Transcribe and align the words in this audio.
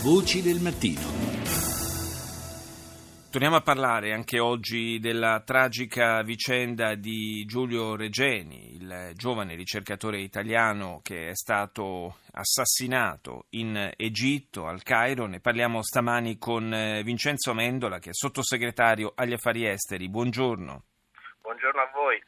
Voci 0.00 0.42
del 0.42 0.60
mattino. 0.60 1.00
Torniamo 3.32 3.56
a 3.56 3.60
parlare 3.62 4.12
anche 4.12 4.38
oggi 4.38 5.00
della 5.00 5.42
tragica 5.44 6.22
vicenda 6.22 6.94
di 6.94 7.44
Giulio 7.46 7.96
Regeni, 7.96 8.76
il 8.76 9.10
giovane 9.14 9.56
ricercatore 9.56 10.20
italiano 10.20 11.00
che 11.02 11.30
è 11.30 11.34
stato 11.34 12.18
assassinato 12.30 13.46
in 13.50 13.90
Egitto, 13.96 14.68
al 14.68 14.84
Cairo. 14.84 15.26
Ne 15.26 15.40
parliamo 15.40 15.82
stamani 15.82 16.38
con 16.38 16.72
eh, 16.72 17.02
Vincenzo 17.02 17.52
Mendola, 17.52 17.98
che 17.98 18.10
è 18.10 18.14
sottosegretario 18.14 19.12
agli 19.16 19.32
affari 19.32 19.66
esteri. 19.66 20.08
Buongiorno. 20.08 20.84
Buongiorno 21.42 21.80
a 21.80 21.90
voi. 21.92 22.22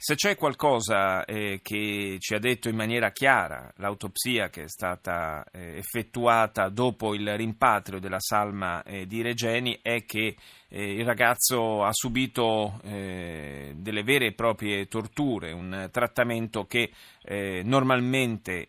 Se 0.00 0.14
c'è 0.14 0.36
qualcosa 0.36 1.24
eh, 1.24 1.58
che 1.60 2.18
ci 2.20 2.32
ha 2.32 2.38
detto 2.38 2.68
in 2.68 2.76
maniera 2.76 3.10
chiara 3.10 3.72
l'autopsia 3.78 4.48
che 4.48 4.62
è 4.62 4.68
stata 4.68 5.44
eh, 5.50 5.76
effettuata 5.76 6.68
dopo 6.68 7.14
il 7.16 7.36
rimpatrio 7.36 7.98
della 7.98 8.20
salma 8.20 8.84
eh, 8.84 9.08
di 9.08 9.22
Regeni 9.22 9.80
è 9.82 10.04
che 10.04 10.36
eh, 10.68 10.92
il 10.92 11.04
ragazzo 11.04 11.82
ha 11.82 11.90
subito 11.90 12.80
eh, 12.84 13.72
delle 13.74 14.04
vere 14.04 14.26
e 14.26 14.34
proprie 14.34 14.86
torture, 14.86 15.50
un 15.50 15.88
trattamento 15.90 16.66
che 16.66 16.92
eh, 17.24 17.62
normalmente 17.64 18.68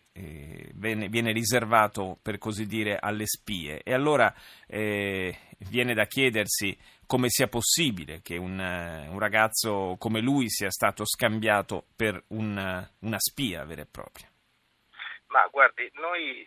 viene, 0.74 1.08
viene, 1.08 1.32
riservato 1.32 2.18
per 2.20 2.38
così 2.38 2.66
dire 2.66 2.98
alle 3.00 3.24
spie. 3.24 3.82
E 3.84 3.94
allora 3.94 4.34
viene 5.68 5.94
da 5.94 6.06
chiedersi 6.06 6.76
come 7.06 7.28
sia 7.28 7.48
possibile 7.48 8.20
che 8.22 8.36
un, 8.36 8.58
un, 8.58 9.18
ragazzo 9.18 9.96
come 9.98 10.20
lui 10.20 10.48
sia 10.48 10.70
stato 10.70 11.04
scambiato 11.04 11.86
per 11.96 12.22
un, 12.28 12.88
una 13.00 13.18
spia 13.18 13.64
vera 13.64 13.82
e 13.82 13.86
propria. 13.86 14.28
Ma 15.26 15.46
guardi, 15.48 15.90
noi 15.94 16.46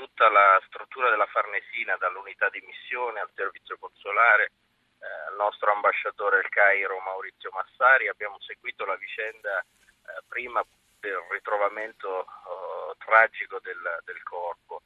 tutta 0.00 0.30
la 0.30 0.58
struttura 0.64 1.10
della 1.10 1.26
Farnesina, 1.26 1.96
dall'unità 1.96 2.48
di 2.48 2.62
missione 2.64 3.20
al 3.20 3.28
servizio 3.34 3.76
consolare, 3.76 4.52
eh, 4.96 5.28
al 5.28 5.36
nostro 5.36 5.72
ambasciatore 5.72 6.38
al 6.38 6.48
Cairo 6.48 6.98
Maurizio 7.00 7.50
Massari, 7.52 8.08
abbiamo 8.08 8.40
seguito 8.40 8.86
la 8.86 8.96
vicenda 8.96 9.60
eh, 9.60 10.22
prima 10.26 10.64
del 11.00 11.20
ritrovamento 11.28 12.08
oh, 12.08 12.96
tragico 12.96 13.60
del, 13.60 13.76
del 14.04 14.22
corpo. 14.22 14.79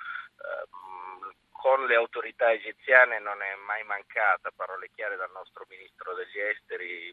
Con 1.65 1.87
le 1.87 1.95
autorità 1.95 2.53
egiziane 2.53 3.19
non 3.21 3.41
è 3.41 3.55
mai 3.55 3.83
mancata, 3.85 4.53
parole 4.55 4.91
chiare 4.95 5.17
dal 5.17 5.31
nostro 5.33 5.65
ministro 5.71 6.13
degli 6.13 6.39
esteri 6.39 7.11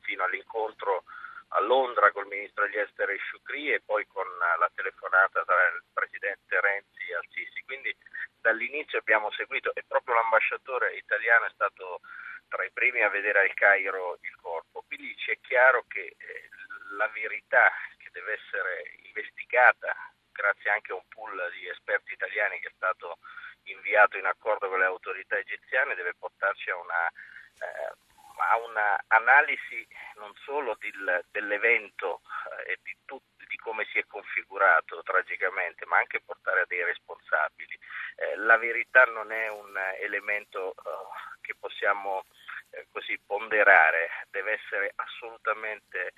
fino 0.00 0.24
all'incontro 0.24 1.04
a 1.48 1.60
Londra 1.60 2.12
col 2.12 2.26
ministro 2.26 2.64
degli 2.64 2.76
esteri 2.76 3.18
Shukri 3.30 3.72
e 3.72 3.80
poi 3.80 4.06
con 4.08 4.26
la 4.36 4.70
telefonata 4.74 5.42
tra 5.46 5.56
il 5.74 5.82
presidente 5.90 6.60
Renzi 6.60 7.08
e 7.08 7.14
Al-Sisi. 7.14 7.62
Quindi 7.64 7.96
dall'inizio 8.42 8.98
abbiamo 8.98 9.30
seguito 9.30 9.72
e 9.72 9.84
proprio 9.88 10.16
l'ambasciatore 10.16 10.96
italiano 10.96 11.46
è 11.46 11.50
stato 11.54 12.00
tra 12.46 12.62
i 12.62 12.70
primi 12.70 13.00
a 13.00 13.08
vedere 13.08 13.40
al 13.40 13.54
Cairo 13.54 14.18
il 14.20 14.36
corpo. 14.36 14.84
Quindi 14.86 15.16
ci 15.16 15.30
è 15.30 15.38
chiaro 15.40 15.86
che 15.88 16.14
eh, 16.14 16.48
la 16.90 17.08
verità 17.08 17.72
che 17.96 18.10
deve 18.12 18.34
essere 18.34 18.96
investigata 19.04 19.96
grazie 20.40 20.70
anche 20.70 20.92
a 20.92 20.96
un 20.96 21.06
pool 21.08 21.36
di 21.52 21.68
esperti 21.68 22.14
italiani 22.14 22.58
che 22.60 22.68
è 22.68 22.72
stato 22.74 23.18
inviato 23.64 24.16
in 24.16 24.24
accordo 24.24 24.68
con 24.68 24.78
le 24.78 24.86
autorità 24.86 25.36
egiziane, 25.36 25.94
deve 25.94 26.14
portarci 26.14 26.70
a 26.70 26.76
una, 26.76 27.06
eh, 27.08 27.92
a 28.40 28.56
un'analisi 28.56 29.86
non 30.16 30.32
solo 30.44 30.76
del, 30.80 31.24
dell'evento 31.30 32.22
eh, 32.66 32.72
e 32.72 32.78
di, 32.82 32.96
tut, 33.04 33.22
di, 33.46 33.56
come 33.56 33.84
si 33.92 33.98
è 33.98 34.06
configurato 34.06 35.02
tragicamente, 35.02 35.84
ma 35.84 35.98
anche 35.98 36.22
portare 36.22 36.62
a 36.62 36.66
dei 36.66 36.82
responsabili. 36.84 37.78
Eh, 38.16 38.36
la 38.36 38.56
verità 38.56 39.04
non 39.04 39.30
è 39.32 39.48
un 39.48 39.76
elemento 40.00 40.72
eh, 40.72 41.40
che 41.42 41.54
possiamo 41.58 42.24
eh, 42.70 42.86
così 42.90 43.18
ponderare, 43.26 44.08
deve 44.30 44.52
essere 44.52 44.92
assolutamente 44.96 46.12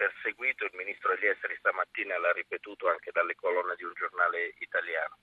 perseguito, 0.00 0.64
il 0.64 0.72
ministro 0.72 1.14
degli 1.14 1.28
esteri 1.28 1.54
stamattina 1.58 2.18
l'ha 2.18 2.32
ripetuto 2.32 2.88
anche 2.88 3.10
dalle 3.12 3.34
colonne 3.34 3.74
di 3.76 3.84
un 3.84 3.92
giornale 3.92 4.54
italiano. 4.56 5.18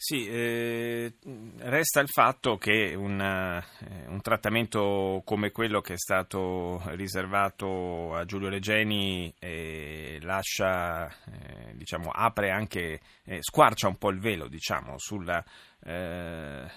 Sì, 0.00 0.28
eh, 0.28 1.12
resta 1.58 2.00
il 2.00 2.08
fatto 2.08 2.56
che 2.56 2.94
un, 2.94 3.20
eh, 3.20 4.06
un, 4.06 4.20
trattamento 4.20 5.22
come 5.24 5.50
quello 5.50 5.80
che 5.80 5.94
è 5.94 5.98
stato 5.98 6.80
riservato 6.94 8.14
a 8.14 8.24
Giulio 8.24 8.48
Regeni 8.48 9.34
eh, 9.40 10.18
lascia, 10.22 11.08
eh, 11.08 11.72
diciamo, 11.74 12.10
apre 12.12 12.50
anche, 12.50 13.00
eh, 13.24 13.38
squarcia 13.40 13.88
un 13.88 13.98
po' 13.98 14.10
il 14.10 14.20
velo 14.20 14.46
diciamo, 14.46 14.98
sulla, 14.98 15.44
eh, 15.84 16.67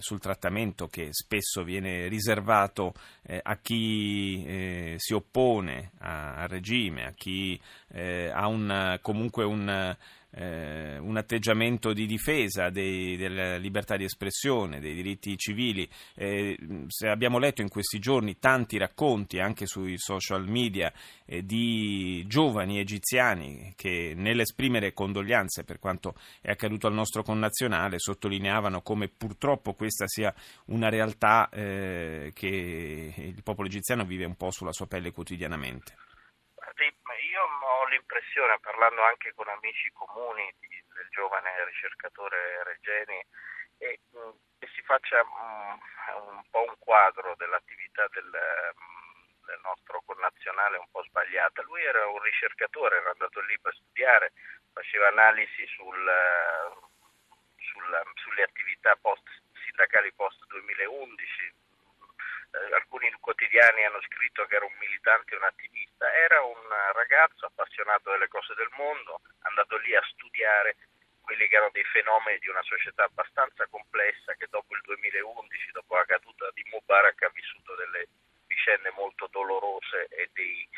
sul 0.00 0.20
trattamento 0.20 0.88
che 0.88 1.08
spesso 1.12 1.62
viene 1.62 2.08
riservato 2.08 2.94
a 3.42 3.56
chi 3.58 4.96
si 4.96 5.12
oppone 5.14 5.92
al 5.98 6.48
regime, 6.48 7.06
a 7.06 7.12
chi 7.12 7.60
ha 7.92 8.46
un, 8.46 8.98
comunque 9.00 9.44
un 9.44 9.96
eh, 10.32 10.98
un 10.98 11.16
atteggiamento 11.16 11.92
di 11.92 12.06
difesa 12.06 12.70
dei, 12.70 13.16
della 13.16 13.56
libertà 13.56 13.96
di 13.96 14.04
espressione, 14.04 14.80
dei 14.80 14.94
diritti 14.94 15.36
civili. 15.36 15.88
Eh, 16.14 16.56
abbiamo 17.06 17.38
letto 17.38 17.62
in 17.62 17.68
questi 17.68 17.98
giorni 17.98 18.38
tanti 18.38 18.78
racconti 18.78 19.38
anche 19.38 19.66
sui 19.66 19.98
social 19.98 20.48
media 20.48 20.92
eh, 21.26 21.44
di 21.44 22.24
giovani 22.26 22.78
egiziani 22.78 23.72
che 23.76 24.12
nell'esprimere 24.16 24.92
condoglianze 24.92 25.64
per 25.64 25.78
quanto 25.78 26.14
è 26.40 26.50
accaduto 26.50 26.86
al 26.86 26.94
nostro 26.94 27.22
connazionale 27.22 27.98
sottolineavano 27.98 28.82
come 28.82 29.08
purtroppo 29.08 29.74
questa 29.74 30.06
sia 30.06 30.34
una 30.66 30.88
realtà 30.88 31.48
eh, 31.50 32.30
che 32.34 33.14
il 33.16 33.42
popolo 33.42 33.68
egiziano 33.68 34.04
vive 34.04 34.24
un 34.24 34.36
po' 34.36 34.50
sulla 34.50 34.72
sua 34.72 34.86
pelle 34.86 35.12
quotidianamente 35.12 35.94
io 37.30 37.42
ho 37.42 37.86
l'impressione, 37.86 38.58
parlando 38.60 39.02
anche 39.04 39.32
con 39.34 39.48
amici 39.48 39.90
comuni 39.92 40.52
di, 40.58 40.68
del 40.94 41.08
giovane 41.10 41.64
ricercatore 41.64 42.64
Regeni, 42.64 43.22
e, 43.78 44.00
mm, 44.16 44.30
che 44.58 44.68
si 44.74 44.82
faccia 44.82 45.22
mh, 45.22 45.78
mm, 46.10 46.36
un 46.36 46.42
po' 46.50 46.64
un 46.66 46.74
quadro 46.78 47.34
dell'attività 47.36 48.06
del, 48.12 48.26
mm, 48.26 49.46
del 49.46 49.60
nostro 49.62 50.02
connazionale 50.04 50.78
un 50.78 50.90
po' 50.90 51.04
sbagliata. 51.04 51.62
Lui 51.62 51.82
era 51.82 52.06
un 52.06 52.20
ricercatore, 52.20 52.98
era 52.98 53.10
andato 53.10 53.40
lì 53.42 53.58
per 53.60 53.74
studiare, 53.74 54.32
faceva 54.72 55.08
analisi 55.08 55.66
sul, 55.66 56.12
sul, 57.56 58.02
sulle 58.14 58.42
attività 58.42 58.96
post, 59.00 59.22
sindacali 59.64 60.12
post 60.12 60.44
2011, 60.46 61.54
eh, 62.52 62.74
alcuni 62.74 63.10
quotidiani 63.20 63.84
hanno 63.84 64.00
scritto 64.02 64.44
che 64.46 64.56
era 64.56 64.64
un 64.64 64.74
militante, 64.78 65.36
un 65.36 65.44
attivista, 65.44 65.89
era 66.08 66.40
un 66.42 66.62
ragazzo 66.94 67.46
appassionato 67.46 68.10
delle 68.10 68.28
cose 68.28 68.54
del 68.54 68.70
mondo, 68.76 69.20
andato 69.42 69.76
lì 69.78 69.94
a 69.94 70.02
studiare 70.12 70.76
quelli 71.20 71.46
che 71.48 71.56
erano 71.56 71.70
dei 71.72 71.84
fenomeni 71.84 72.38
di 72.38 72.48
una 72.48 72.62
società 72.62 73.04
abbastanza 73.04 73.66
complessa 73.68 74.34
che 74.34 74.46
dopo 74.48 74.74
il 74.74 74.80
2011, 74.82 75.70
dopo 75.72 75.96
la 75.96 76.04
caduta 76.04 76.50
di 76.52 76.64
Mubarak, 76.70 77.22
ha 77.22 77.30
vissuto 77.32 77.74
delle 77.76 78.08
vicende 78.46 78.90
molto 78.90 79.28
dolorose 79.30 80.06
e 80.10 80.28
dei, 80.32 80.68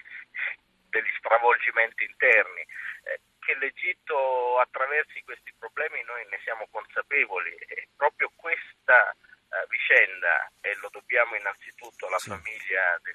degli 0.91 1.13
stravolgimenti 1.19 2.05
interni. 2.05 2.61
Eh, 3.05 3.21
che 3.43 3.57
l'Egitto 3.57 4.61
attraversi 4.61 5.23
questi 5.25 5.53
problemi 5.59 6.03
noi 6.05 6.25
ne 6.31 6.39
siamo 6.45 6.69
consapevoli 6.71 7.53
e 7.55 7.89
proprio 7.97 8.31
questa 8.37 9.11
eh, 9.11 9.67
vicenda, 9.69 10.49
e 10.61 10.77
lo 10.77 10.89
dobbiamo 10.93 11.35
innanzitutto 11.35 12.07
alla 12.07 12.19
sì. 12.19 12.29
famiglia 12.31 13.01
di 13.03 13.11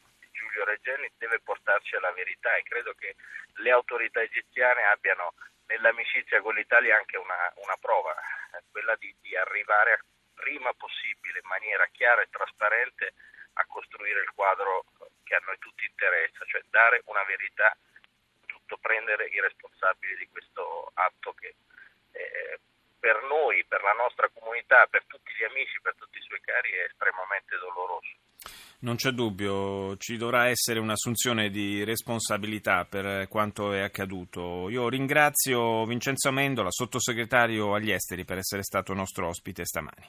Giulio 0.58 0.66
Regeni, 0.66 1.08
deve 1.18 1.40
portarci 1.42 1.96
alla 1.96 2.12
verità 2.14 2.56
e 2.56 2.64
credo 2.64 2.94
che 2.96 3.16
le 3.62 3.70
autorità 3.70 4.22
egiziane 4.22 4.86
abbiano 4.86 5.36
nell'amicizia 5.68 6.42
con 6.42 6.56
l'Italia 6.56 6.98
anche 6.98 7.18
una, 7.18 7.54
una 7.58 7.78
prova, 7.80 8.16
eh, 8.18 8.64
quella 8.72 8.96
di, 8.96 9.14
di 9.22 9.36
arrivare 9.36 10.02
prima 10.34 10.74
possibile 10.74 11.40
in 11.44 11.48
maniera 11.48 11.86
chiara 11.92 12.22
e 12.22 12.30
trasparente 12.32 13.14
a 13.54 13.66
costruire 13.68 14.22
il 14.22 14.32
quadro 14.34 14.86
che 15.24 15.36
a 15.36 15.42
noi 15.46 15.60
tutti 15.60 15.86
interessa, 15.86 16.44
cioè 16.46 16.62
dare 16.70 17.02
una 17.06 17.24
verità, 17.26 17.78
tutto 18.48 18.78
prendere 18.78 19.28
i 19.28 19.40
responsabili 19.40 20.16
di 20.16 20.28
questo 20.30 20.92
atto 20.96 21.34
che 21.34 21.54
eh, 22.14 22.60
per 22.98 23.22
noi, 23.24 23.64
per 23.66 23.84
la 23.84 23.94
nostra 23.94 24.28
comunità, 24.30 24.88
per 24.88 25.04
tutti 25.06 25.34
gli 25.38 25.44
amici, 25.44 25.80
per 25.82 25.94
tutti 25.96 26.18
i 26.18 26.22
suoi 26.26 26.42
cari 26.42 26.72
è 26.72 26.86
estremamente 26.86 27.58
doloroso. 27.58 28.26
Non 28.88 28.96
c'è 28.96 29.12
dubbio, 29.12 29.98
ci 29.98 30.16
dovrà 30.16 30.48
essere 30.48 30.80
un'assunzione 30.80 31.50
di 31.50 31.84
responsabilità 31.84 32.86
per 32.86 33.28
quanto 33.28 33.74
è 33.74 33.82
accaduto. 33.82 34.70
Io 34.70 34.88
ringrazio 34.88 35.86
Vincenzo 35.86 36.30
Amendola, 36.30 36.72
sottosegretario 36.72 37.74
agli 37.74 37.92
esteri, 37.92 38.24
per 38.24 38.38
essere 38.38 38.64
stato 38.64 38.94
nostro 38.94 39.28
ospite 39.28 39.66
stamani. 39.66 40.06